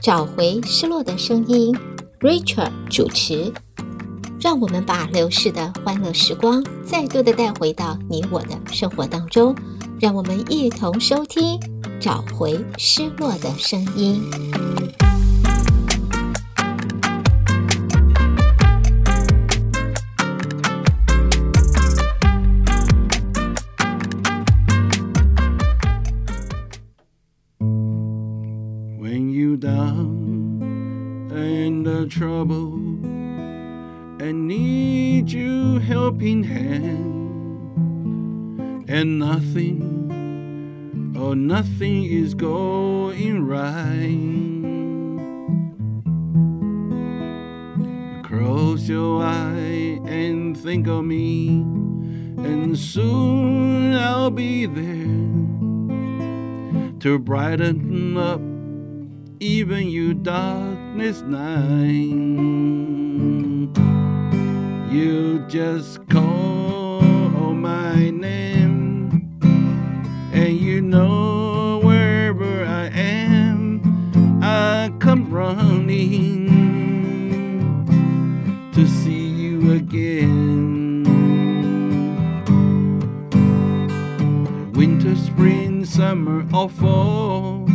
[0.00, 1.76] 找回失落的声音
[2.20, 3.52] ，Rachel 主持。
[4.40, 9.54] 让我们把流逝的欢乐时光再度的带回到你我的生活当中，
[10.00, 11.58] 让我们一同收听，
[12.00, 14.22] 找回失落的声音。
[32.08, 32.74] Trouble
[34.20, 37.14] and need you helping hand.
[38.88, 44.68] And nothing or nothing is going right.
[48.24, 51.60] Close your eye and think of me
[52.38, 55.28] and soon I'll be there
[57.00, 58.40] to brighten up
[59.40, 62.58] even you darkness night
[64.90, 67.00] you just call
[67.54, 69.38] my name,
[70.32, 73.80] and you know wherever I am,
[74.42, 76.48] I come running
[78.72, 81.04] to see you again.
[84.72, 87.68] Winter, spring, summer, or fall,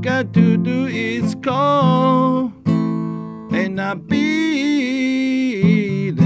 [0.00, 6.24] got to do is call, and I'll be there.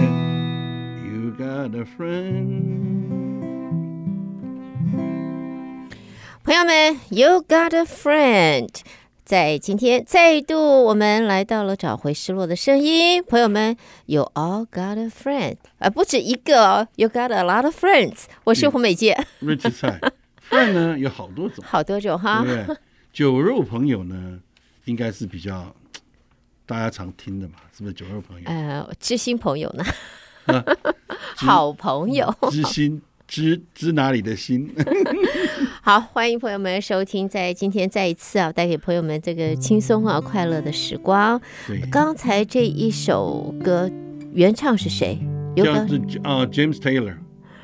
[1.05, 2.65] You got a friend.
[6.45, 8.69] 朋友们，You got a friend。
[9.25, 13.23] 在今天再度，我们来到了找回失落的声音。
[13.23, 13.77] 朋友们，
[14.07, 18.23] You all got a friend，呃，不止一个哦，You got a lot of friends。
[18.45, 19.27] 我是胡美姐。
[19.43, 20.01] Rich 菜，
[20.49, 22.43] friend 呢 有好多种，好多种哈。
[22.43, 22.77] 对不对？
[23.14, 24.40] 酒肉朋友呢，
[24.86, 25.74] 应该是比较
[26.66, 27.94] 大家常听的嘛，是不是？
[27.94, 29.84] 酒肉朋友，呃，知心朋友呢？
[30.48, 30.66] 啊、
[31.38, 33.02] 好朋友，知心。
[33.26, 34.70] 知知哪里的心？
[35.82, 41.40] 好，欢迎朋友们收听，在今天再一次啊，带给朋友们这个轻松啊、快乐的时光。
[41.68, 43.90] 对，刚才这一首歌
[44.34, 45.18] 原唱是谁？
[45.56, 47.16] 有个啊、uh, James Taylor，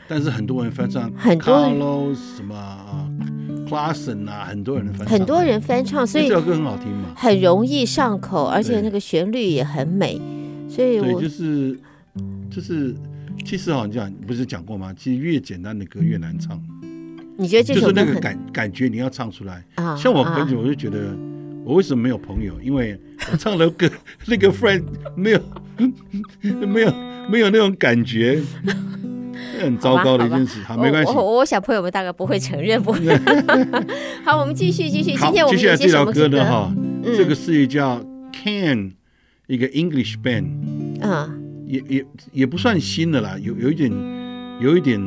[0.07, 3.08] 但是很多人翻唱，很多 Carlos 什么啊
[3.69, 10.19] ，Clarkson 啊，很多人翻唱，很多人翻唱，所以这首歌很好听嘛，很容易上口，而且那个旋律也很美，
[10.67, 11.79] 所以我对就是
[12.49, 12.95] 就是。
[13.45, 14.93] 其实好像不是讲过吗？
[14.95, 16.61] 其实越简单的歌越难唱。
[17.37, 19.95] 你觉得这就是那个感感觉你要唱出来啊？
[19.95, 21.15] 像我很久我就觉得
[21.63, 22.53] 我为什么没有朋友？
[22.61, 22.99] 因为
[23.31, 23.89] 我唱的歌
[24.27, 24.83] 那个 friend
[25.15, 25.41] 没有
[26.67, 26.93] 没有
[27.29, 28.41] 没有那种感觉，
[29.65, 30.61] 很糟糕的一件事。
[30.63, 31.11] 好，没关系。
[31.13, 32.99] 我我小朋友们大概不会承认，不会。
[34.25, 35.15] 好，我们继续继续。
[35.15, 36.45] 今天我们接下来这条歌呢？
[36.45, 38.01] 哈，这个是一叫
[38.33, 38.93] Can
[39.47, 40.47] 一个 English band
[41.01, 41.29] 啊。
[41.67, 43.91] 也也也不算新的啦，有有一点，
[44.59, 44.99] 有一点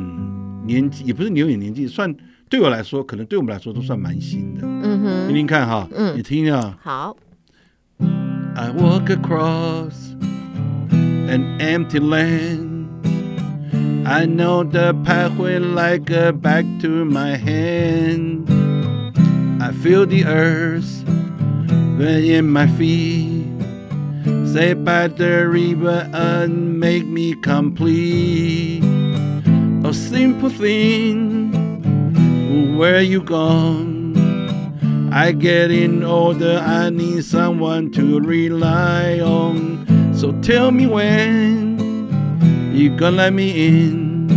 [0.65, 2.15] 年纪，也不是有点年纪，算
[2.47, 4.61] 对我来说，可能对我们来说都算蛮新的。
[4.63, 6.77] 嗯哼，听听看哈，嗯，你听一下。
[6.81, 7.17] 好。
[8.55, 10.13] I walk across
[11.27, 12.72] an empty land.
[14.05, 18.49] I know the pathway like a back to my hand.
[19.61, 21.05] I feel the earth
[21.97, 23.47] within my feet.
[24.51, 28.83] Say by the river and make me complete.
[29.85, 31.53] A simple thing,
[32.77, 34.17] where you gone?
[35.13, 40.13] I getting older, I need someone to rely on.
[40.13, 41.82] So tell me when
[42.73, 44.31] you gonna let me in.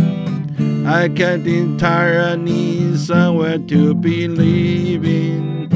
[0.85, 5.67] I tired, I need somewhere to be living.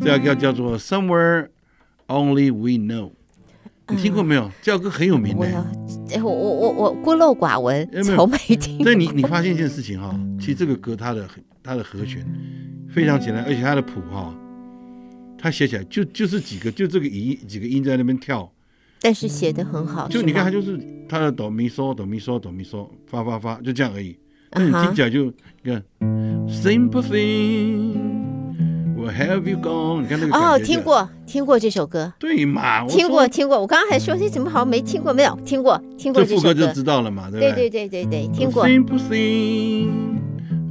[0.00, 1.48] 这个叫做 Somewhere
[2.08, 3.12] Only We Know。
[3.88, 4.46] 你听过没有？
[4.46, 5.64] 嗯、这首歌很有名的。
[6.22, 8.82] 我我我我孤陋寡闻，从没听。
[8.82, 11.28] 所以你你发现一件事情哈，其实这个歌它的
[11.62, 12.26] 它的和弦
[12.88, 14.34] 非常简单，而且它的谱哈，
[15.38, 18.50] 它写起来就就是几个就这个音几个音在那边跳，
[19.00, 20.08] 但是写的很好。
[20.08, 24.16] 就你看他就是他的哆咪嗦哆咪嗦哆咪嗦发发发就这样而已。
[24.52, 25.24] 那你听起来就
[25.62, 25.82] 你看
[26.48, 27.96] Sympathy。
[29.06, 30.02] Have you gone？
[30.02, 32.84] 你看那个哦，听过听过这首歌，对嘛？
[32.88, 35.12] 听过听过，我刚刚还说你怎么好像没听过？
[35.12, 37.30] 没有听过听过这首歌，就知道了嘛？
[37.30, 38.66] 对对对对对，听过。
[38.66, 39.88] Sympathy,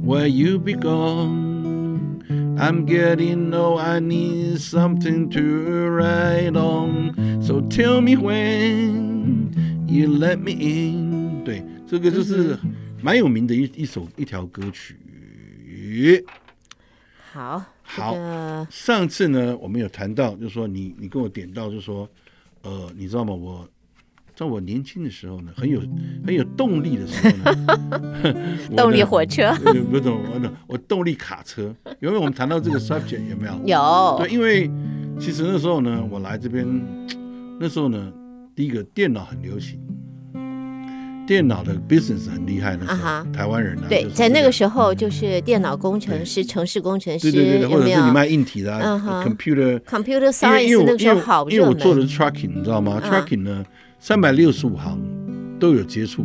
[0.04, 2.20] where you be gone?
[2.58, 5.40] I'm getting old, I need something to
[5.96, 7.35] write on.
[7.46, 9.52] So tell me when
[9.86, 11.44] you let me in。
[11.44, 12.58] 对，这个就是
[13.00, 14.96] 蛮有名的一一首一条歌曲。
[17.32, 18.12] 好，好。
[18.14, 22.08] 这个、上次呢，我们有谈到，就是说你你跟我点到，就是说，
[22.62, 23.32] 呃，你知道吗？
[23.32, 23.68] 我
[24.34, 25.80] 在我年轻的时候呢，很有
[26.26, 28.34] 很有动力的时候呢，
[28.76, 29.54] 动力火车，
[29.88, 31.72] 不懂我懂，我动力卡车。
[32.00, 33.60] 因为我们谈到这个 subject 有没有？
[33.66, 34.16] 有。
[34.18, 34.68] 对，因为
[35.20, 36.66] 其实那时候呢，我来这边，
[37.58, 38.12] 那时候呢，
[38.54, 39.80] 第一个电脑很流行。
[41.26, 43.88] 电脑的 business 很厉害的，啊、台湾人呢、啊？
[43.88, 53.66] 对，在那个时候就是电脑工程师、城市工程师，对对对，或者是你卖硬体的、啊啊、，computer computer science 那个时候好因为我做的是 tracking，你知道吗、啊、？trucking 呢，
[53.98, 55.00] 三百六十五行
[55.58, 56.24] 都有接触，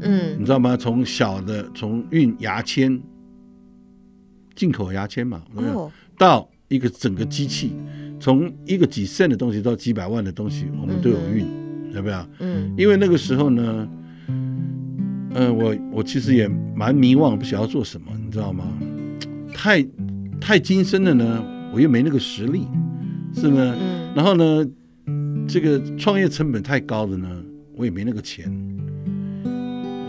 [0.00, 0.76] 嗯，你知道吗？
[0.76, 3.00] 从小的从运牙签，
[4.56, 7.72] 进口牙签嘛，哦，到一个整个机器，
[8.20, 11.46] 从一个几 cent 的东西到几百万的东西，我们都有运，
[11.94, 12.26] 要不要？
[12.40, 13.88] 嗯，因为那个时候呢。
[14.28, 18.64] 嗯、呃，我我其实也蛮迷惘，不晓得要做什么，你知道吗？
[19.52, 19.86] 太
[20.40, 22.66] 太精深了呢，我又没那个实力，
[23.34, 23.76] 是吗？
[23.78, 24.08] 嗯。
[24.16, 24.66] 然后呢，
[25.46, 27.28] 这个创业成本太高的呢，
[27.76, 28.50] 我也没那个钱。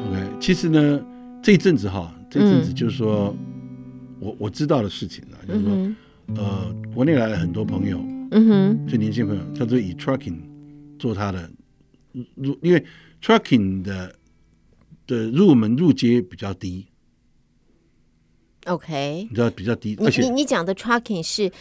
[0.07, 1.01] OK，其实呢，
[1.43, 5.95] 这一阵子哈，这一阵子就是说，嗯、我我知道的事情了，就是说，嗯、
[6.37, 7.97] 呃，国内来了很多朋友，
[8.31, 10.35] 嗯哼，就年轻朋友，他都以 trucking
[10.99, 11.49] 做他的
[12.35, 12.85] 入，因为
[13.21, 14.13] trucking 的。
[15.07, 16.85] 的入门入阶比较低
[18.67, 21.51] ，OK，你知道比较低，而且你你讲的 trucking 是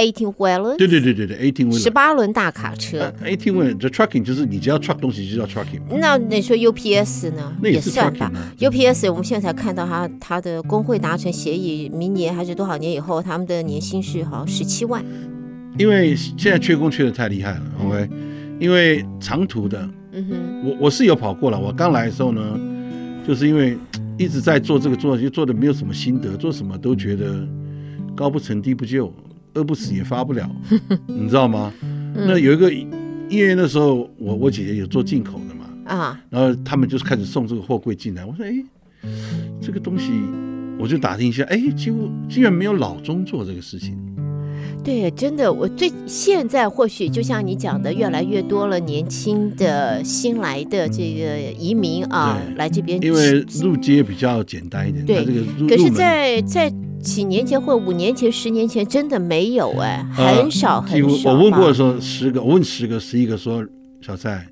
[0.00, 5.80] eighteen wheeler，对对对对对，eighteen wheeler 十八轮大卡车，eighteen wheeler 这 trucking 就是你只要 truck 东西就叫 trucking。
[5.98, 7.52] 那你说 UPS 呢？
[7.62, 8.52] 那也是 trucking 啊。
[8.58, 15.04] UPS 我们现在才看到他他的工会达成协议，明年还是多少年以后，他们的年薪是好像十七万。
[15.78, 18.08] 因为现在缺工缺的太厉害了，OK，
[18.58, 22.58] 因为长途的，嗯哼，我我是有跑过了，我刚来的时候呢。
[23.28, 23.76] 就是因为
[24.16, 27.46] 一直在做这个做，就做的没有什么心得，做什么都觉得
[28.16, 29.12] 高不成低不就，
[29.54, 30.50] 饿不死也发不了，
[31.06, 31.72] 你知道吗？
[32.14, 38.52] 那有一个，因为那时候我我姐姐有做进口的嘛，啊，然后他们就是开始送这个货柜进来，我说哎，
[39.60, 40.10] 这个东西
[40.78, 43.96] 我就打听一下，哎，几乎居然没有老中做这个事情。
[44.82, 55.04] 对，真的，我最现在或许就像你讲的，越来越多了年轻的新来的这个移民啊，来这边，因为入街比较简单一点。
[55.04, 61.32] 对，这个可是在，在在几年前或五年前、十年前，真的没有哎，很少很少。
[61.32, 63.66] 我问过的时候，十个，我问十个，十一个说
[64.00, 64.46] ：“小蔡，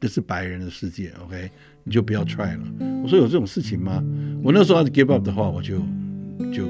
[0.00, 1.50] 这是白人的世界，OK，
[1.84, 2.64] 你就不要 try 了。”
[3.02, 4.02] 我说：“有这种事情吗？”
[4.44, 5.78] 我那时候要是 give up 的话，我就
[6.52, 6.68] 就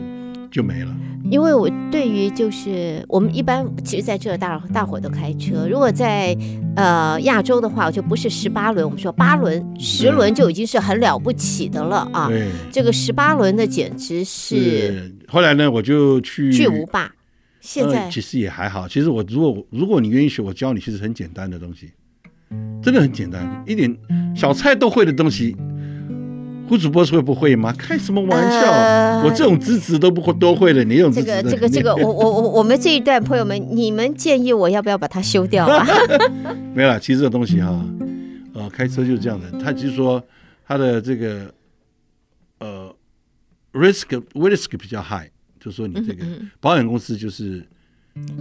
[0.51, 0.97] 就没了。
[1.31, 6.37] 因为我对于就是我们一般其实在这大大伙都开车，如果在
[6.77, 12.29] 呃亚洲的话，我就不是十八轮，我们说八轮、十轮就已经是很了不起的了啊。
[12.29, 15.15] 对，这个十八轮的简直是，是。
[15.27, 17.13] 后来呢，我就去巨无霸。
[17.61, 18.87] 现在、呃、其实也还好。
[18.87, 21.91] 其实我如果如果你愿意学，我教你，其实很简单的东西，
[22.81, 23.93] 真的很简单，一点
[24.37, 25.57] 小菜都会的东西。
[26.69, 27.73] 胡主播是会不会吗？
[27.79, 28.71] 开什么玩笑！
[28.71, 35.87] 呃、我这种资质都不会都会的，你这种资质这个这个这个，我我我我们这一段朋友们，你们建议我要不要把它修掉啊？
[36.75, 37.85] 没有啦，其实这个东西哈，
[38.55, 39.51] 呃，开车就是这样的。
[39.61, 40.23] 他就是说
[40.67, 41.53] 他的这个
[42.59, 42.95] 呃
[43.73, 45.29] risk risk 比较 high，
[45.61, 46.25] 就是说你这个
[46.61, 47.65] 保险公司就是。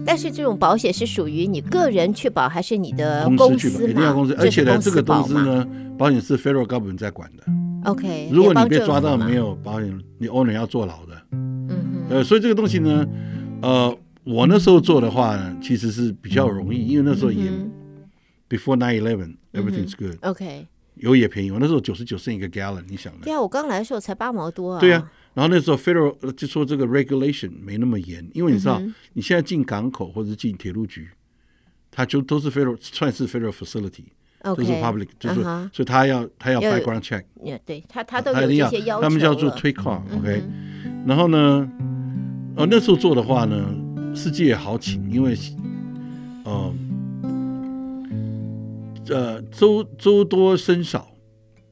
[0.06, 3.90] 但是这种保险是属于你个人去保，还是你的公司？
[3.90, 5.68] 一定要公司，而且呢，这个公司呢，
[5.98, 7.44] 保险是 federal government 在管的。
[7.86, 11.22] OK，如果你被抓到没有保险，你 owner 要坐牢的。
[11.32, 12.06] 嗯哼。
[12.10, 13.08] 呃，所以这个东西呢，
[13.62, 17.50] 呃，我那时候做的话呢，其实是比较容易，因为那时候也
[18.48, 20.18] before nine eleven everything's good。
[20.22, 23.20] OK，油也便宜，我那时候九十九升一个 gallon，你想呢？
[23.24, 24.80] 对啊，我刚来的时候才八毛多啊。
[24.80, 28.82] 对啊，然后那时候 federal 就说这个 regulation 没那么严，因为你知道，
[29.14, 31.10] 你现在进港口或者进铁路局，
[31.90, 34.04] 它就都是 federal 算是 federal facility。
[34.54, 37.24] 都是 public，就是，所以他要他要 background check，
[37.66, 40.44] 对他他都有这些要求，他们叫做推 car，OK，
[41.08, 41.68] 然后呢，
[42.56, 43.66] 呃那时候做的话呢，
[44.14, 45.36] 司机也好请，因为，
[46.44, 46.74] 呃，
[49.10, 51.08] 呃周周多生少，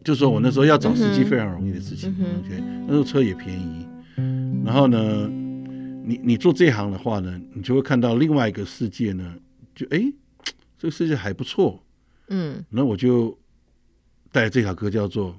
[0.04, 3.86] 就说我那时候要找司机非常容易的事情，OK，那时候车也便宜，
[4.66, 5.30] 然后呢，
[6.06, 9.36] 你你做这行的话呢，你就会看到另外一个世界呢，
[9.76, 10.02] 就哎，
[10.80, 11.83] 这个世界还不错。
[12.30, 13.38] 嗯，那我就
[14.32, 15.36] 带这首歌，叫做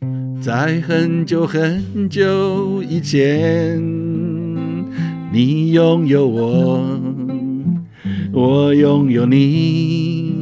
[0.42, 3.80] 《在很久很久以前，
[5.32, 7.00] 你拥有我，
[8.32, 10.34] 我拥有你。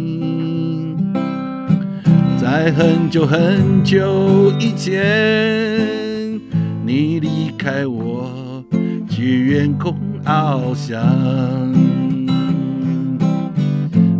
[2.40, 6.40] 在很久很久以前，
[6.86, 8.64] 你离开我，
[9.08, 12.03] 去远空翱翔。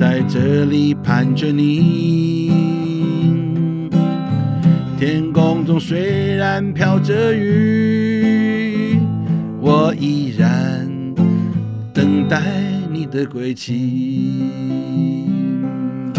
[0.00, 2.50] 在这里盼着你。
[4.98, 8.98] 天空中虽然飘着雨，
[9.60, 10.88] 我依然。
[11.92, 12.40] 等待
[12.90, 14.40] 你的归期。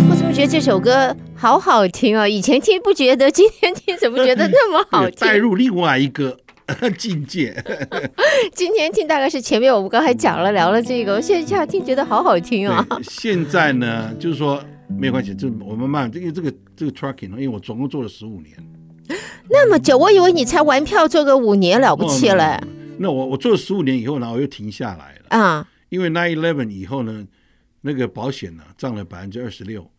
[0.08, 2.28] 我怎么觉得这首歌好好听啊？
[2.28, 5.28] 以前听不觉得，今天听怎么觉得那么好听？
[5.28, 6.38] 带入另外一个
[6.98, 7.56] 境界。
[8.54, 12.86] 今天听大概是前面我们刚才讲了聊了这个，我现在这样听觉得好好听啊。
[13.04, 18.56] 现在呢，就是说没关系，就我们慢慢，因为这个这个 trucking，因为我总共做了十五年。
[19.50, 22.56] 那么久，我以为你才玩票做个五年了不起了。
[22.58, 22.68] 哦
[23.04, 27.26] 那我我做了十五年以后呢，我又停下来了啊，因为 nine eleven 以后呢，
[27.82, 29.91] 那个保险呢涨了百分之二十六。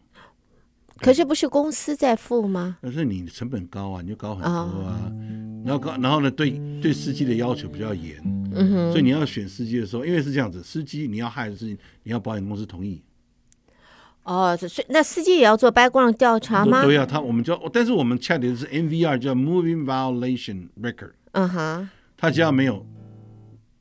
[1.02, 2.78] 可是不是公司在付吗？
[2.80, 5.10] 可是你成本高啊，你就高很多啊。
[5.10, 8.16] 哦、然后高，然后呢，对对司机的要求比较严，
[8.54, 8.92] 嗯哼。
[8.92, 13.02] 所以你要选司机的时候，因为是这样子，司机你要害的事情，你要保险公司同意。
[14.22, 16.82] 哦，所以那司机也要做 background 调查吗？
[16.84, 21.14] 对呀，他我们叫，但是我们签的是 MVR，叫 Moving Violation Record。
[21.32, 21.90] 嗯哼。
[22.16, 22.86] 他只要没有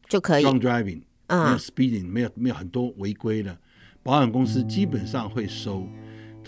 [0.09, 3.55] 就可以 drunk driving，没有 speeding，没有没有很多违规的，
[4.01, 5.87] 保险公司基本上会收。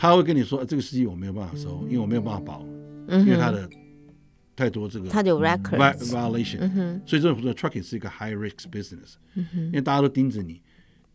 [0.03, 2.62] 他会跟你说，这个司机我没有办法收，因为我没有办法保，
[3.07, 3.69] 因为他的
[4.53, 6.60] 太多这个他有 record violation，
[7.05, 10.62] 所以这种 trucking 是一个 high risk business，因为大家都盯着你。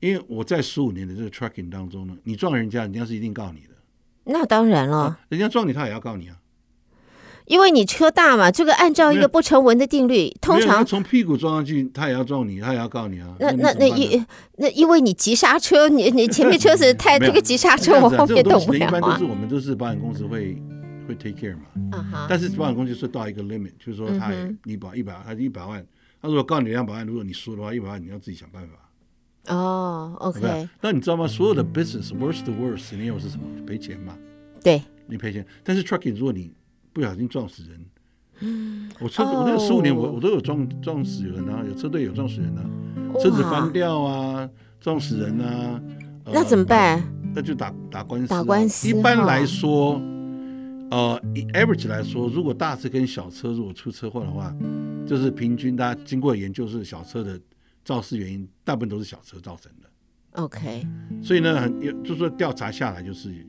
[0.00, 3.74] 因为我在十五年的这个 trucking 当中呢，你撞人家，人家是一定告你的。
[4.24, 6.37] 那当然了，人家撞你，他也要告你啊。
[7.48, 13.34] 因为你车大嘛，这个按照一个不成文的定律，通常从屁股撞上去，他也要撞你，他也要告你啊。
[13.40, 14.24] 那那那因
[14.56, 18.88] 那因为你急刹车，你你前面车子 太这个急刹车，我后面动不了啊。
[18.88, 20.60] 一般都是我们都是保险公司会
[21.06, 21.62] 会 take care 嘛。
[21.92, 22.26] Uh huh.
[22.28, 24.30] 但是保险公司说到一个 limit，就是说他
[24.64, 25.84] 你保一百，他是一百万，
[26.20, 29.54] 他如果告你两百万，如果你输的话，一百万你要自己想办法。
[29.54, 30.68] 哦、oh，OK。
[30.82, 31.26] 那你知道吗？
[31.26, 33.44] 所有的 business worst to worst scenario 是什么？
[33.66, 34.14] 赔钱嘛。
[34.62, 34.82] 对。
[35.06, 36.52] 你赔钱，但是 trucking 如果你
[36.92, 37.84] 不小心撞死人，
[38.40, 42.64] 嗯，我车我那十五年我我都有撞撞死人啊，有车队有撞死人啊，
[43.20, 44.48] 车子翻掉啊，
[44.80, 45.80] 撞死人啊，
[46.26, 47.02] 那怎么办？
[47.34, 48.28] 那就打打官司。
[48.28, 48.88] 打官司。
[48.88, 50.00] 一般来说，
[50.90, 54.54] 呃，以 average 来说，如果大车跟小车如果出车祸的话，
[55.06, 57.38] 就是平均大家经过研究是小车的
[57.84, 60.42] 肇事原因大部分都是小车造成的。
[60.42, 60.86] OK。
[61.22, 63.46] 所以呢，很就是说调查下来就是，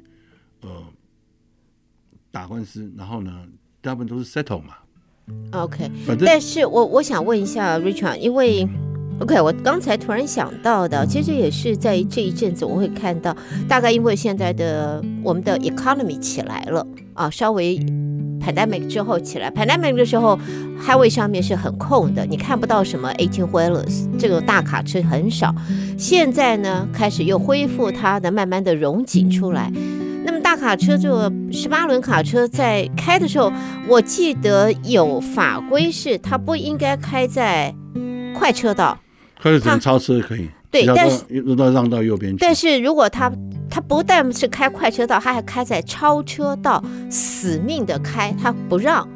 [0.61, 0.83] 呃。
[2.31, 3.31] 打官司，然后呢，
[3.81, 4.75] 大部分都是 settle 嘛。
[5.51, 8.67] OK，反正但是我我想问一下 Richard，因为
[9.19, 13.35] OK，我刚才突然想到的，其实也是在这一阵子我会看到，
[13.67, 17.77] 大概因为现在的我们的 economy 起来了啊，稍微
[18.39, 20.39] pandemic 之后起来，pandemic 的时候
[20.81, 25.53] highway 上面是很空的，你看不到什么 eighteen wheelers 这种大卡车很少，
[25.97, 29.71] 现在呢开始又恢复它的慢慢的融景出来。
[30.29, 33.51] 那么大卡车，这个十八轮卡车在开的时候，
[33.87, 37.73] 我记得有法规是它不应该开在
[38.35, 38.95] 快车道，
[39.41, 40.47] 快车只能超车可以。
[40.69, 42.37] 对，但是让到让到右边去。
[42.39, 43.31] 但是如果他
[43.71, 49.09] 他不但是开快车道，他还开在超车道，死命的开，他不让。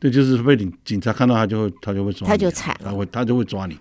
[0.00, 3.78] 对，就是被警警察看到他就会他就会抓，他就惨了，他会他就会抓你。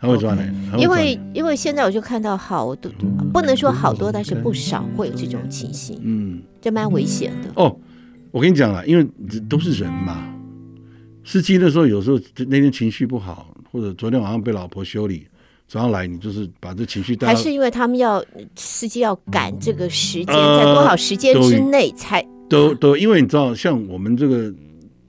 [0.00, 0.40] 他会抓你
[0.70, 0.78] ，Okay.
[0.78, 2.90] 因为因为现在我就看到好多，
[3.32, 7.50] 不能说好多，但是不少会有这种情形，嗯，这蛮危险的。
[7.56, 7.76] 哦，
[8.30, 10.32] 我跟你讲了，因为这都是人嘛，
[11.24, 15.26] 司机的时候有时候那天情绪不好，或者昨天晚上被老婆修理，
[15.66, 17.26] 早上来你就是把这情绪带。
[17.26, 18.24] 还是因为他们要
[18.54, 24.54] 司机要赶这个时间，在多少时间之内才都都，因为你知道，像我们这个。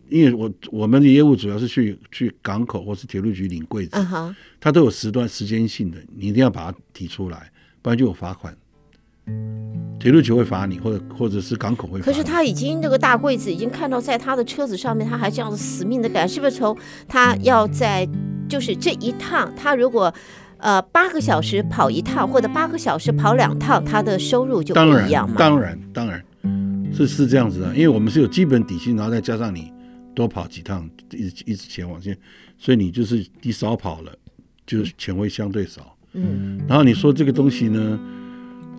[0.10, 4.36] 因为我我们的业务主要是去去港口或是铁路局领柜子，uh huh.
[4.60, 7.52] 它都有时段时间性的，你一定要把它提出来，
[7.82, 8.56] 不然就有罚款。
[10.00, 12.06] 铁路局会罚你，或者或者是港口会罚。
[12.06, 16.76] 可是他已经那个大柜子已经看到在他的车子上面，他还这样子死命的赶，是不是从
[17.08, 18.08] 他要在
[18.48, 20.12] 就是这一趟，他如果
[20.58, 25.36] 呃八个小时跑一趟，或者八个小时跑两趟，他的收入就不一样吗？
[25.38, 29.72] 当然当然当然是是这样子的，因为我们是有基本底薪，然后再加上你。
[30.14, 32.18] 多跑几趟，一直一直前往线，
[32.58, 34.12] 所以你就是你少跑了，
[34.66, 35.96] 就是钱会相对少。
[36.14, 38.00] 嗯，然后你说这个东西呢，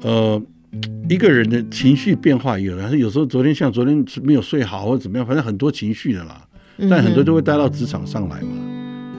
[0.02, 0.42] 呃，
[1.08, 6.46] 一个人的情绪变化也有，但是有时候昨天像昨天没有睡好或者怎么样，反正很多情绪的啦，
[6.90, 8.49] 但很多都会带到职场上来嘛。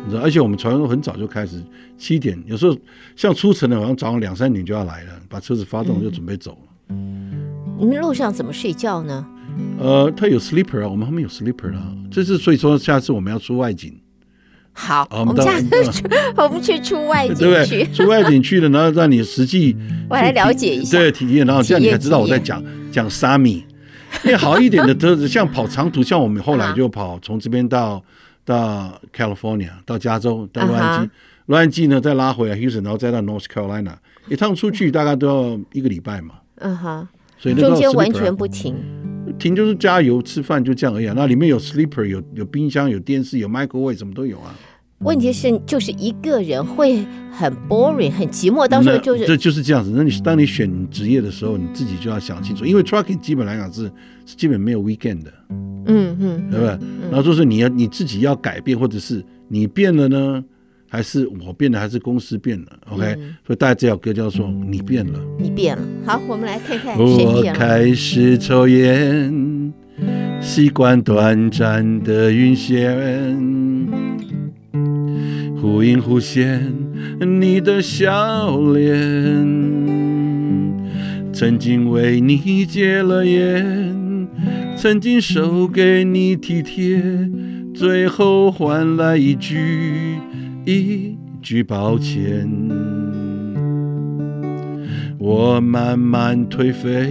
[0.04, 1.64] 你知道，而且我们传说很早就开始，
[1.98, 2.78] 七点有时候
[3.16, 6.68] 像出城的，好像早上两三点就要来了，把车子发动就准备走了。
[6.90, 7.32] 嗯，
[7.80, 9.26] 你们路上怎么睡觉呢？
[9.80, 13.94] 呃，他有 sleeper 啊，我们后面有 sleeper 啊，这是所以说下次我们要出外景。
[14.74, 16.04] 好，我们下次去，
[16.38, 19.76] 我们去出外景去，出外景去了，然后让你实际
[20.10, 23.66] 我来了解一下，对，体验，然后这样你才知道我在讲讲沙米。
[24.26, 28.04] 因为好一点的车子，像跑长途，像我们后来就跑从这边到
[28.44, 31.10] 到 California，到加州，到洛杉矶，
[31.46, 33.94] 洛杉矶呢再拉回来 Houston，然后再到 North Carolina，
[34.28, 36.36] 一趟出去大概都要一个礼拜嘛。
[36.56, 38.76] 嗯哼，所以中间完全不停。
[39.42, 44.56] 停就是加油吃饭就这样而已，啊，那里面有 sleeper，有有冰箱，有电视，有 microwave，什么都有啊。
[45.00, 49.92] 问题是就是一个人会很 boring，很寂寞，到时候就是这就是这样子。
[49.96, 53.92] 那你当你选职业的时候，你自己就要想清楚，因为 trucking 基本来讲是
[54.28, 55.34] 是基本没有 weekend 的，
[55.88, 56.78] 嗯嗯，对不对？
[56.82, 60.44] 嗯、然后就是你要你自己要改变，或者是你变了呢？
[60.94, 65.82] 还是我变了，还是公司变了？OK，、嗯、所以大家这首歌叫做“你变了”，你变了。
[66.06, 66.98] 好，我们来看看。
[66.98, 69.72] 我开始抽烟，
[70.42, 72.94] 习惯短暂的晕眩，
[75.62, 76.74] 忽隐忽现
[77.22, 78.92] 你的笑脸。
[81.32, 84.28] 曾经为你戒了烟，
[84.76, 87.02] 曾经手给你体贴，
[87.74, 90.18] 最后换来一句。
[90.64, 92.48] 一句抱歉，
[95.18, 97.10] 我慢慢颓废，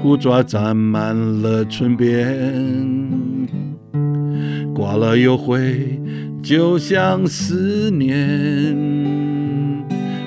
[0.00, 3.48] 胡渣沾满了唇边，
[4.72, 6.00] 刮了又回，
[6.40, 8.76] 就像思念。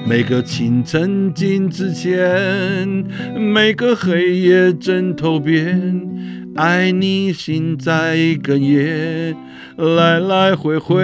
[0.05, 3.05] 每个清晨镜子前，
[3.39, 9.35] 每个黑夜枕头边，爱你心在哽咽。
[9.75, 10.95] 来来回回，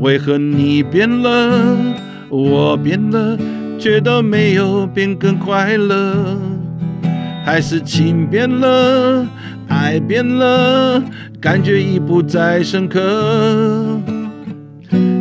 [0.00, 1.76] 为何你变了，
[2.30, 3.36] 我变了，
[3.78, 6.38] 却都没有变更快乐？
[7.44, 9.26] 还是情变了，
[9.68, 11.02] 爱变了，
[11.38, 14.00] 感觉已不再深刻。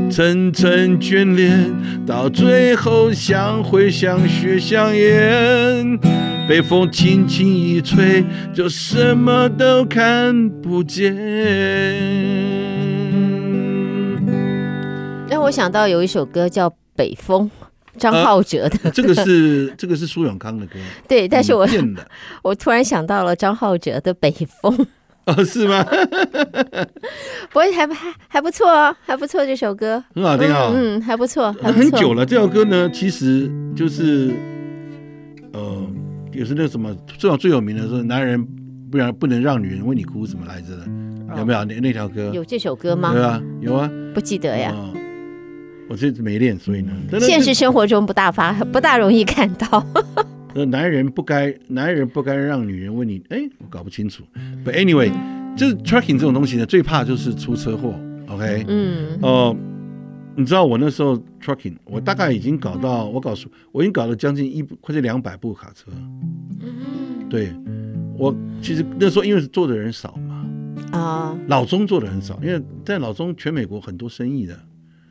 [0.10, 1.69] 层层眷恋，
[2.05, 5.99] 到最后像灰像雪像烟。
[6.49, 11.15] 被风轻轻一吹，就什么都看不见。
[15.29, 17.45] 让我想到有一首歌叫《北风》，
[17.99, 18.89] 张浩哲的。
[18.89, 20.79] 啊、 这个是这个是苏永康的歌。
[21.07, 21.67] 对，但是我
[22.41, 24.75] 我突然想到了张浩哲的《北风》。
[25.25, 25.85] 哦，是吗？
[27.51, 30.73] 不过还还还不错哦，还不错，这首歌很好听啊、哦。
[30.75, 31.91] 嗯，还不错，还不错。
[31.91, 34.48] 很久了，这首歌呢，其实就是呃。
[36.39, 38.41] 也是那什么，最好最有名的是男人
[38.89, 40.88] 不然不能让女人为你哭什么来着的，
[41.38, 42.32] 有没有那那条歌？
[42.34, 43.12] 有这首歌吗？
[43.12, 44.73] 对啊，有啊，不记得呀。
[45.89, 49.86] 我这没练，所以呢，现实生活中不大发， 不大容易看到。
[50.67, 54.23] 男人不该，男人不该让女人为你，哎，我搞不清楚。
[54.63, 55.12] But anyway，
[55.58, 57.93] 就是 tracking 这种东西呢，最怕就是出车祸。
[58.28, 59.56] OK，嗯，哦。
[60.39, 65.91] 你知道我那时候 trucking，我大概已经搞到，我搞出，我已经搞了将近一快近两百部卡车。
[67.30, 67.54] 对，
[68.17, 70.49] 我其实那时候因为是做的人少嘛，
[70.97, 74.58] 啊，老中做的很少，因为在老中全美国很多生意的。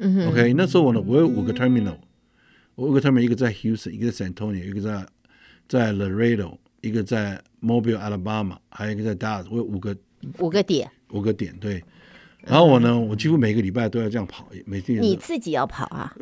[0.01, 1.99] OK，那时候我呢，我有五个 terminal，
[2.75, 5.07] 我五个 terminal，一个在 Houston，一个在 San Antonio，一个在
[5.69, 9.95] 在 Laredo，一个在 Mobile Alabama，还有一个在 Dallas，我有五个
[10.39, 11.85] 五个点，五个点，对。
[12.49, 16.15] 然后我呢，我几乎每个礼拜都要这样跑，每天你自己要跑啊？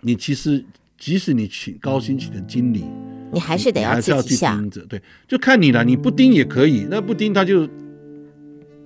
[0.00, 0.64] 你其实
[0.96, 2.84] 即使你请高薪请的经理，
[3.32, 4.60] 你还是得要自己下。
[4.88, 5.84] 对，就看你了。
[5.84, 7.68] 你不盯也可以，那不盯他就，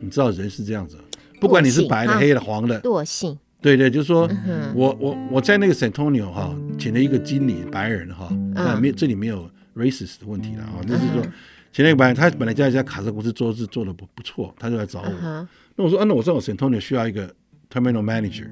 [0.01, 0.99] 你知道人是这样子，
[1.41, 3.39] 不管你是白的、黑的、黄的，惰性。
[3.61, 4.29] 对对，就是说
[4.75, 11.31] 我我我在那个 San Antonio 哈，请了一个经理，白人哈，那没这里没有 racist 的问题了啊，就是说请
[11.81, 15.49] 了一个白，他本来在一家卡车公司做事做的不不错，他就来找我。
[15.77, 17.27] 那我说，啊，那我知道我 San Antonio 需要一个
[17.71, 18.49] terminal manager。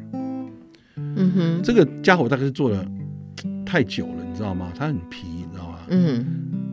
[0.96, 2.86] 嗯哼，这个家伙大概是做的
[3.66, 4.72] 太久了，你知道吗？
[4.74, 5.78] 他很皮，你知道吗？
[5.88, 6.24] 嗯。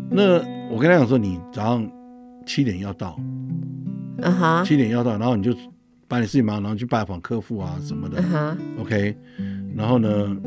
[0.10, 0.36] 那
[0.70, 1.92] 我跟他讲说，你早上
[2.46, 3.20] 七点要到，
[4.22, 5.54] 啊哈，七点要到，然后你就
[6.08, 8.22] 把你事情忙，然后去拜访客户啊什么的。
[8.22, 8.58] 嗯哼。
[8.80, 9.18] OK。
[9.76, 10.38] 然后呢，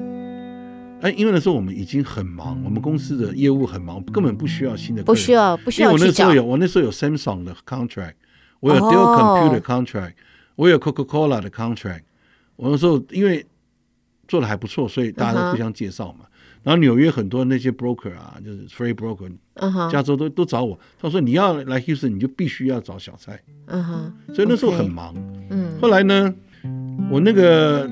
[1.03, 5.07] 哎，因为那时候我们已经很忙，我们公司的业务很忙，根本不需要新的客人。
[5.07, 5.91] 不需要，不需要。
[5.91, 8.15] 因为我那时候有，我那时候有 Samsung 的 contract，
[8.61, 10.15] 我有 Dell Computer contract，、哦、
[10.57, 12.03] 我有 Coca-Cola 的 contract。
[12.57, 13.47] 我那时候因为
[14.29, 16.27] 做的还不错，所以大家都互相介绍嘛。
[16.27, 16.27] Uh.
[16.65, 19.91] 然后纽约很多那些 broker 啊，就是 free broker，、uh.
[19.91, 20.79] 加州都都找我。
[21.01, 23.41] 他说你要来 Houston，你就必须要找小蔡。
[23.69, 24.35] 嗯哼、uh，huh.
[24.35, 25.15] 所以那时候很忙。
[25.49, 25.81] 嗯、uh，huh.
[25.81, 26.35] 后来呢，
[27.11, 27.91] 我那个。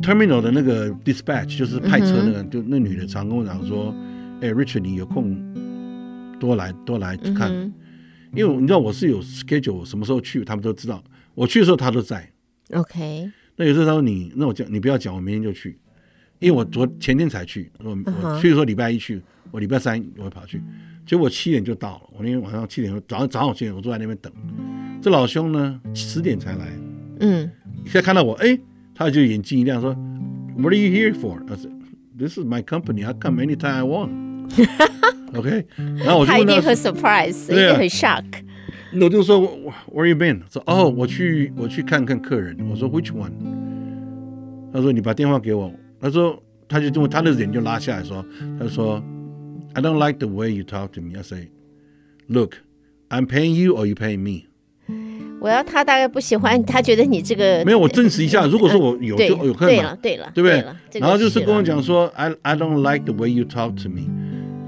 [0.00, 3.92] Terminal 的那个 dispatch 就是派车那个，嗯、就那女的常跟我讲说
[4.40, 5.36] ：“哎、欸、，Richard，你有空
[6.38, 7.72] 多来多来看，嗯、
[8.32, 11.02] 因为你知道我是有 schedule，什么时候去，他们都知道。
[11.34, 12.30] 我去的时候他都在。
[12.72, 13.30] OK。
[13.56, 15.76] 那有时候他说你，那我讲你不要讲，我明天就去，
[16.38, 20.62] 因为我昨前天才去，我我去的时候礼拜一去，我礼拜三我会跑去，
[21.04, 22.02] 结果我七点就到了。
[22.12, 24.32] 我那天晚上七点，早上早上七点我坐在那边等，
[25.02, 26.68] 这老兄呢十点才来，
[27.18, 27.50] 嗯，
[27.84, 28.60] 现在看到我，哎、欸。
[28.97, 29.97] 他就眼睛一亮，说：“
[30.57, 31.71] What are you here for？” I said,
[32.17, 33.05] “This is my company.
[33.05, 34.11] I come anytime I want.”
[35.35, 38.23] OK，然后我就问他，他一定很 surprise，一定很 shock。
[39.01, 39.41] 我就说：“
[39.91, 43.31] Where you been？” 说：“哦，我去，我去看看客人。”我说：“Which one？”
[44.71, 48.23] 他说：“你把电话给我。”他说：“他就这么，他的脸就拉下来说，
[48.59, 49.01] 他说：‘
[49.73, 51.49] I don't like the way you talk to me.’ I say,
[52.27, 52.57] ‘Look,
[53.09, 54.45] I'm paying you or you paying me?’”
[55.39, 57.79] 我要他大概不喜欢，他觉得你这个没有。
[57.79, 60.63] 我证实一下，如果说我有就有看嘛，对了，对不对？
[60.99, 64.03] 然后就是跟我讲说，I I don't like the way you talk to me.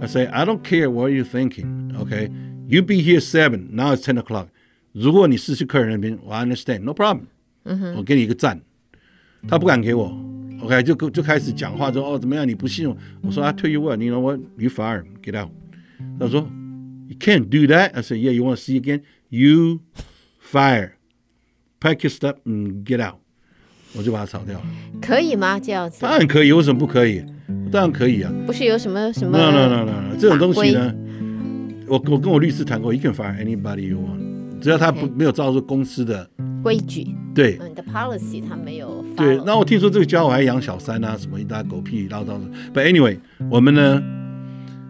[0.02, 1.94] I say I don't care what you're thinking.
[1.98, 2.30] Okay,
[2.68, 3.70] you be here seven.
[3.72, 4.48] Now it's ten o'clock.
[4.92, 7.22] 如果你是去客人那边，我 understand, no problem.
[7.96, 8.60] 我给你一个赞。
[9.48, 10.12] 他不敢给我，
[10.62, 12.48] OK，就就开始讲话说哦怎么样？
[12.48, 12.98] 你不信我？
[13.22, 14.40] 我说 I tell you what, you know what?
[14.58, 15.52] You fire, get out.
[16.20, 16.42] 他说
[17.08, 17.92] You can't do that.
[17.94, 19.02] I say Yeah, you want to see again?
[19.30, 19.82] You
[20.51, 20.95] Fire,
[21.81, 23.17] pack your stuff and get out。
[23.97, 24.65] 我就把它炒掉了。
[25.01, 25.61] 可以吗？
[25.61, 26.01] 这样子？
[26.03, 27.25] 当然可以，为什么不可以？
[27.71, 28.33] 当然可以啊。
[28.47, 30.93] 不是有什么什么？No no no no no，这种东西呢，
[31.87, 36.29] 我我跟我律师谈过，you can fire anybody you want，只要他不没有照着公司的
[36.65, 37.15] 规矩。
[37.33, 37.59] 对。
[37.69, 39.05] 你的 policy 他没有。
[39.17, 39.41] 对。
[39.47, 42.41] 那我听说这个家伙还养小三啊，什么一大狗屁唠叨的。
[42.75, 44.03] But anyway，我们呢，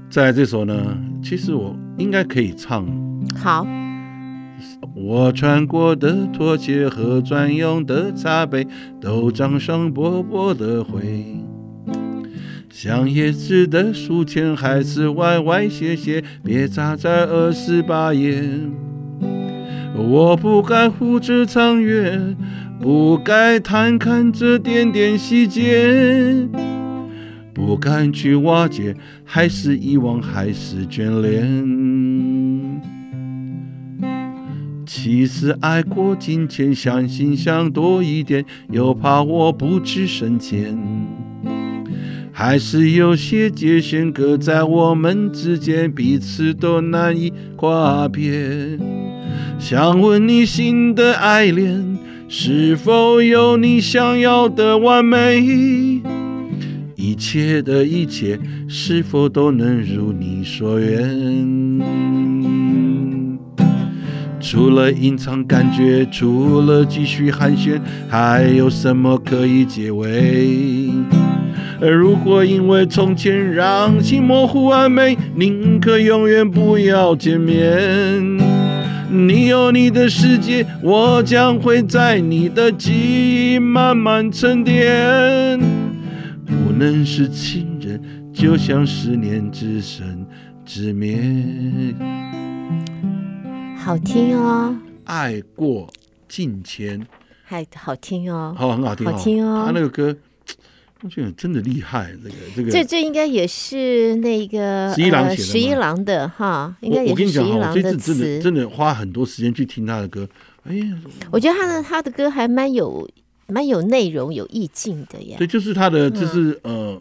[0.09, 2.87] 在这首呢，其实我应该可以唱。
[3.37, 3.67] 好。
[4.95, 8.67] 我穿过的拖鞋和专用的擦背
[9.01, 11.25] 都长上薄薄的灰，
[12.71, 18.43] 像叶子的书签还是歪歪斜斜，别扎在二十八页。
[19.97, 22.37] 我不该护着长远，
[22.81, 26.49] 不该贪看这点点细节，
[27.53, 28.95] 不敢去瓦解，
[29.25, 31.80] 还是遗忘，还是眷恋。
[34.93, 40.77] 其实爱过金钱，相信想多一点，又怕我不知深浅，
[42.33, 48.77] 还是有些界限隔在我们之间，彼此都难以跨越。
[49.61, 56.03] 想问你新的爱恋，是否有你想要的完美？
[56.97, 62.30] 一切的一切，是否都能如你所愿？
[64.41, 70.91] 除了隐藏感觉，除了继续寒暄，还有什么可以结尾？
[71.81, 77.59] 而如果因为从前让心模糊完美，宁可永远不要见面。
[79.11, 85.59] 你有你的世界，我将会在你的记忆慢慢沉淀。
[86.47, 88.01] 不能是情人，
[88.33, 90.27] 就像思念只生
[90.65, 91.19] 只灭。
[93.83, 95.89] 好听哦，爱过
[96.29, 97.05] 境迁，
[97.43, 99.65] 还好听哦，好，很好听，好听哦。
[99.65, 100.15] 他那个歌，
[101.01, 102.13] 我觉得真的厉害。
[102.23, 107.81] 这个这个，这这应该也是那个十一郎写的，十一郎的哈，应该也是十一郎的词。
[107.81, 110.29] 我跟你讲，我这次真的真的花很多时间去听他的歌。
[110.65, 111.01] 哎呀，
[111.33, 113.09] 我觉得他的他的歌还蛮有
[113.47, 115.39] 蛮有内容、有意境的呀。
[115.39, 117.01] 对，就是他的，就是呃，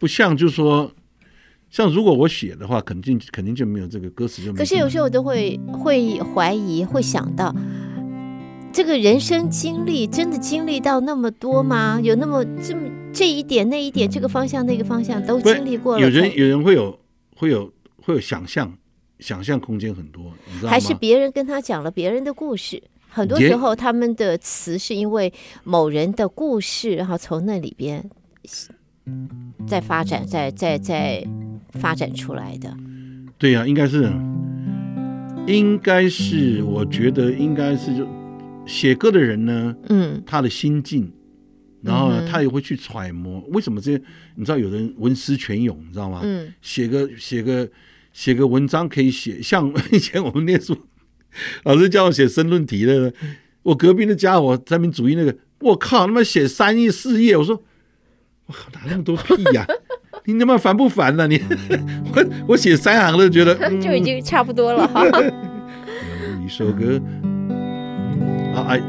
[0.00, 0.90] 不像就是说。
[1.70, 4.58] 像如果我写的话，肯定肯定就没有这个歌词就没。
[4.58, 7.54] 可是有时候我都会会怀疑，会想到，
[8.72, 12.00] 这个人生经历真的经历到那么多吗？
[12.02, 16.00] 有那么这么这一点那一点，这个方向那个方向都经历过了。
[16.00, 16.98] 有人有人会有
[17.36, 18.76] 会有会有想象，
[19.20, 20.70] 想象空间很多，你知道吗？
[20.70, 22.82] 还是别人跟他讲了别人的故事？
[23.08, 28.10] 很多时候他们的词是因为某人的故事，然后从那里边
[29.68, 31.24] 在发展，再再再。
[31.78, 32.76] 发展出来的，
[33.38, 34.10] 对呀、啊，应该是，
[35.46, 38.08] 应该是，我觉得应该是就
[38.66, 41.12] 写歌的人呢，嗯，他的心境
[41.82, 43.40] 然后呢，他也会去揣摩。
[43.48, 44.02] 为什么这些，
[44.34, 46.20] 你知道，有人文思泉涌，你知道吗？
[46.22, 47.68] 嗯，写个写个
[48.12, 50.76] 写个文章可以写，像 以前我们念书，
[51.64, 53.12] 老师叫我写申论题的，
[53.62, 57.62] 我隔壁的家伙三民主义那个，我靠，他妈写三页四页，我说
[58.46, 59.72] 我靠，哪那么多屁呀、啊？
[60.24, 61.26] 你他妈烦不烦呢、啊？
[61.26, 61.40] 你
[62.14, 65.04] 我我写三行都觉得、嗯、 就已经差不多了哈。
[65.08, 67.00] 有一首歌
[68.54, 68.80] 啊，哎，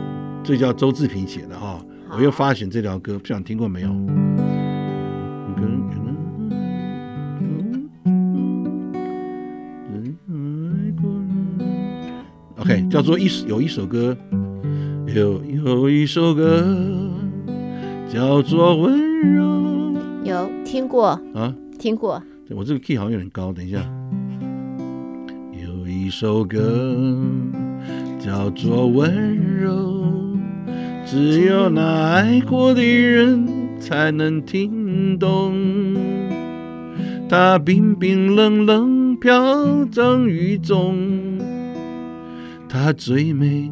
[0.44, 1.80] 这叫周志平写的哈。
[2.15, 3.89] 我又发现这条歌，不知道听过没有
[12.58, 14.17] ？OK，叫做一有一首歌，
[15.15, 16.63] 有有一首歌
[18.12, 19.11] 叫做温
[20.72, 21.54] 听过啊？
[21.78, 22.24] 听过。
[22.52, 23.86] 我这个 key 好像有点高，等一下。
[25.52, 27.14] 有一首歌
[28.18, 30.02] 叫做温柔。
[31.06, 33.46] 只有那爱过的人
[33.82, 35.54] 才能听懂，
[37.28, 41.38] 它冰冰冷冷飘赠雨中，
[42.70, 43.70] 它最美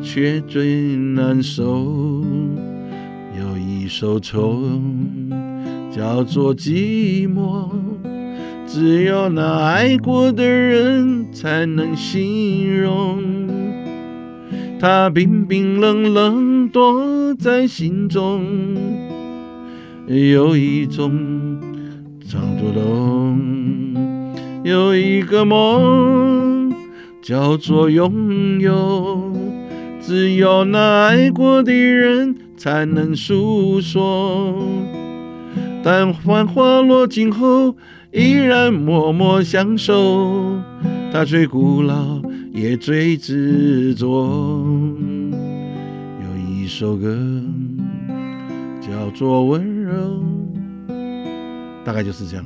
[0.00, 2.22] 却最难受。
[3.36, 4.62] 有一首愁
[5.96, 7.70] 叫做寂寞，
[8.66, 13.18] 只有那爱过的人才能形容。
[14.78, 18.44] 它冰冰冷冷躲在心中，
[20.06, 21.10] 有一种
[22.28, 23.40] 藏不动，
[24.64, 26.74] 有一个梦
[27.22, 29.32] 叫做拥有，
[29.98, 34.54] 只有那爱过的人才能诉说。
[35.86, 37.76] 但繁华落尽后，
[38.10, 40.60] 依然默默相守。
[41.12, 42.20] 它最古老。
[42.52, 44.26] 也最执着，
[46.24, 47.16] 有一首歌
[48.80, 50.24] 叫做温柔，
[51.84, 52.44] 大概就是这样。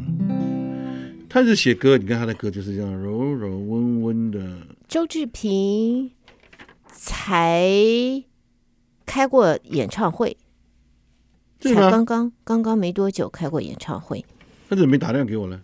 [1.26, 4.40] 他是写歌，你看他的歌就是这样柔柔温温的。
[4.86, 6.10] 周志平
[6.88, 7.72] 才
[9.06, 10.36] 开过演唱会，
[11.60, 14.24] 才刚刚刚刚没多久开过演唱会，
[14.68, 15.60] 他怎么没打电话给我呢？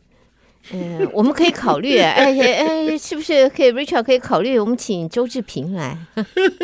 [0.72, 5.96] 嗯，我们可以考虑， 哎哎，是不是可以？Richard 可以考虑，我们请周志平来。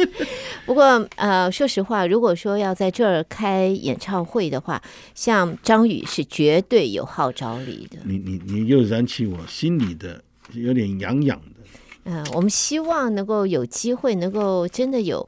[0.66, 4.82] 不过，呃，说实话，如果说要在这儿开演唱会的话，
[5.14, 7.98] 像张宇是绝对有号召力的。
[8.04, 10.20] 你你你又燃起我心里的
[10.52, 11.62] 有点痒痒的。
[12.04, 15.24] 嗯、呃，我们希望能够有机会，能够真的有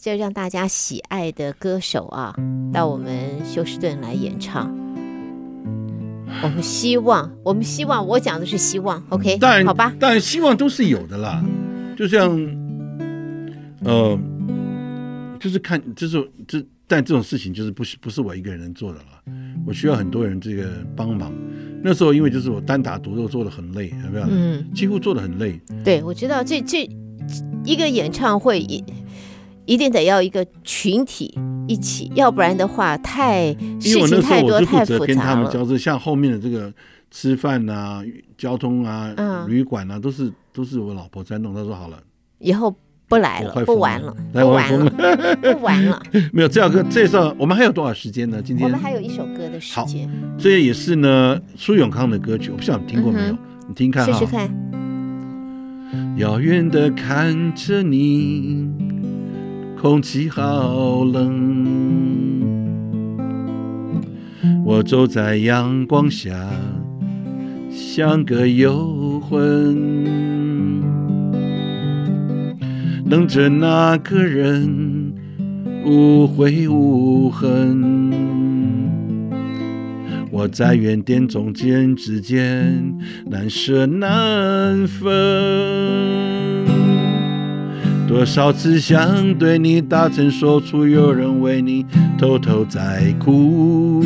[0.00, 2.32] 这让大家喜爱的歌手啊，
[2.72, 4.72] 到我们休斯顿来演唱。
[6.40, 9.36] 我们希望，我们希望，我讲的是希望，OK？
[9.40, 11.44] 但好吧，但希望都是有的啦。
[11.96, 12.30] 就像，
[13.82, 14.16] 呃，
[15.40, 19.24] 就是看，就是这，但这种事情就是不是不是我一个人能做的了，
[19.66, 21.32] 我需要很多人这个帮忙。
[21.82, 24.26] 那时候因为就是我单打独斗做的很累，有没有？
[24.30, 25.60] 嗯，几乎做的很累。
[25.84, 26.88] 对，我知道这这
[27.64, 28.84] 一个演唱会一
[29.68, 31.38] 一定得要一个群体。
[31.68, 35.06] 一起，要不然的话太事情太多太复杂了。
[35.06, 36.72] 跟他们交涉，像后面的这个
[37.10, 38.02] 吃饭啊、
[38.38, 41.52] 交通啊、嗯、旅馆啊，都是都是我老婆在弄。
[41.54, 42.02] 她说好了，
[42.38, 42.74] 以后
[43.06, 44.90] 不来了，不玩了，不玩了，
[45.36, 46.02] 不玩了。
[46.32, 48.40] 没有这首歌，这首我们还有多少时间呢？
[48.42, 50.08] 今天我们还有一首歌的时间。
[50.08, 53.34] 好，这也是呢，苏永康的歌曲，我不知道你听过没有？
[53.34, 54.12] 嗯、你听看哈。
[54.14, 54.48] 试试看。
[56.16, 58.87] 遥远的看着你。
[59.80, 62.42] 空气好冷，
[64.64, 66.34] 我走在阳光下，
[67.70, 70.02] 像个游魂，
[73.08, 75.14] 等着那个人
[75.86, 78.12] 无悔无恨。
[80.32, 86.67] 我在原点中间之间难舍难分。
[88.08, 91.84] 多少次想对你大声说出，有人为你
[92.18, 94.02] 偷偷在哭。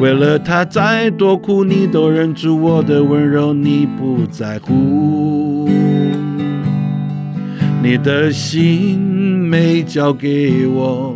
[0.00, 5.68] 为了他再多苦，你都忍住我的温柔，你不在乎。
[7.82, 11.14] 你的心没交给我，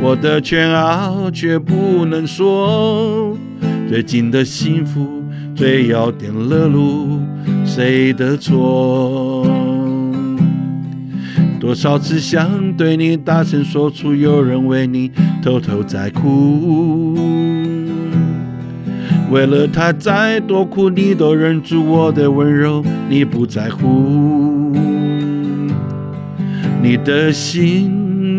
[0.00, 3.36] 我的全傲却不能说。
[3.88, 5.24] 最近的幸福，
[5.56, 7.18] 最要点了路，
[7.64, 9.44] 谁的错？
[11.64, 15.10] 多少次想对你大声说出，有人为你
[15.42, 17.16] 偷偷在哭。
[19.30, 24.74] 为了他再多苦，你都忍住我的温柔，你不在乎。
[26.82, 27.90] 你的心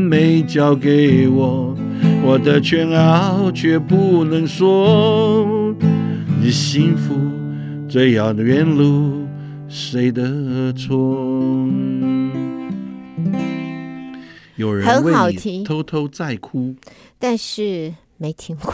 [0.07, 1.75] 没交给我，
[2.23, 5.75] 我的骄傲却不能说，
[6.39, 7.15] 你幸福
[7.89, 9.25] 最遥远路，
[9.67, 11.67] 谁的错？
[14.55, 16.75] 有人为你偷偷在哭，
[17.19, 18.73] 但是没听过。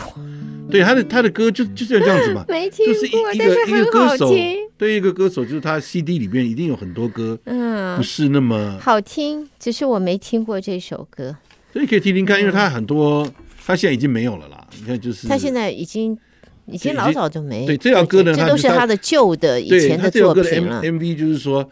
[0.70, 4.34] 对，他的他的歌就就是要这样子嘛， 没听过，就是一一个一个歌手，
[4.78, 11.36] 对一个歌手，就是他 CD 里面一定有很多歌，嗯，不是那么好听，只是我没听过这首歌。
[11.74, 13.28] 所以可以听听看，因为他很多，
[13.66, 14.68] 他现在已经没有了啦。
[14.78, 16.18] 你看，就是他现在已经
[16.66, 17.66] 已经老早就没。
[17.66, 20.82] 对这条歌呢，这都是他的旧的以前的作品了。
[20.84, 21.68] MV 就是说，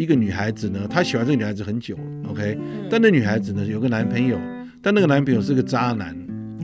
[0.00, 1.94] 一个女孩子呢，她喜欢这个女孩子很久
[2.26, 2.58] ，OK，
[2.90, 4.40] 但那女孩子呢有个男朋友，
[4.80, 6.16] 但那个男朋友是个渣男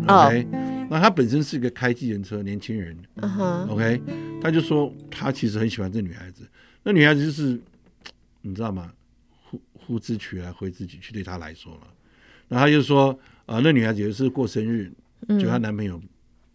[0.09, 0.47] ，OK，
[0.89, 2.97] 那他本身是一个开计程车年轻人
[3.69, 4.01] ，OK，
[4.41, 6.49] 他就说他其实很喜欢这女孩子，
[6.83, 7.61] 那女孩子就是
[8.41, 8.91] 你知道吗？
[9.43, 11.81] 呼呼之取来挥之即去，对他来说了。
[12.49, 13.11] 然后他就说
[13.45, 14.91] 啊、呃，那女孩子有一次过生日，
[15.39, 16.01] 就她男朋友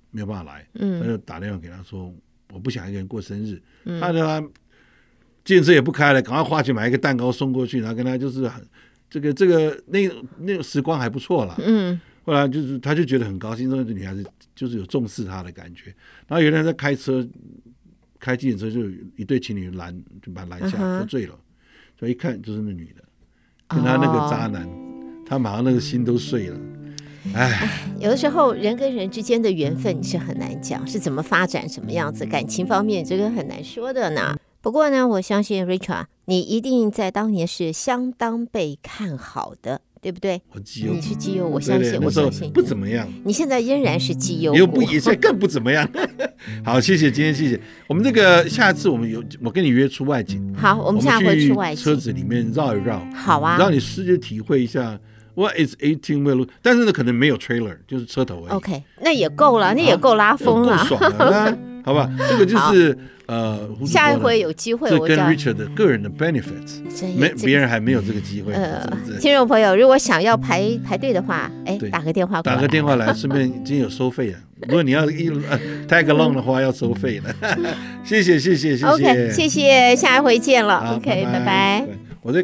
[0.10, 2.12] 没有办法来，嗯，他就打电话给她说，
[2.52, 4.42] 我不想一个人过生日，嗯、他叫
[5.44, 8.64] 他电车也不开了，赶快花钱买一个蛋糕送过去，然后跟他就是很
[9.10, 14.26] 这个这个那那个时光还不错了，嗯，后来就是他就觉得很高兴，这个女孩子
[14.56, 15.94] 就是有重视他的感觉。
[16.28, 17.28] 然后原来在开车
[18.20, 21.36] 开计程车，就一对情侣拦就把他拦下，喝醉了，
[22.00, 23.04] 所以一看就是那女的，
[23.68, 24.64] 跟他那个渣男。
[24.64, 24.88] 哦
[25.24, 26.60] 他马上那个心都碎了，
[27.34, 34.36] 哎，有的时候人跟人之间的缘分是很难讲，是怎么发展什么样子，感情方面这个很难说的呢。
[34.62, 39.82] 不过呢，我相信 Richard，你一定在当年是相当被看好的。
[40.02, 40.42] 对不对？
[40.52, 43.08] 我绩优，你是绩优，我相信，我相信不怎么样。
[43.24, 45.88] 你现在仍然是绩优，又不，现在更不怎么样。
[46.66, 50.52] 好，谢谢今天，谢谢我们这个下次我们有我跟你约出外景。
[50.58, 53.00] 好，我们下回去外景，车子里面绕一绕。
[53.14, 55.00] 好啊，让你视觉体会一下
[55.36, 56.50] What is eighteen wheel？
[56.64, 58.54] 但是呢，可能没有 trailer，就是车头而已。
[58.54, 62.10] OK，那也够了，那也够拉风了，够爽了， 好吧？
[62.28, 62.98] 这个就是。
[63.32, 66.82] 呃，下一回有机会，我跟 Richard 的个人的 benefits，
[67.18, 68.52] 没别人还没有这个机会。
[68.52, 68.86] 呃，
[69.22, 74.38] 听众朋友，如果想要排排队的话，哎，打个电话打个电话来，顺便已经有收费了。
[74.68, 75.30] 如果你要一
[75.88, 77.34] tag along 的话，要收费了。
[78.04, 80.98] 谢谢谢谢谢谢，OK，谢谢，下一回见了。
[80.98, 81.88] OK，拜拜。
[82.22, 82.44] 我在。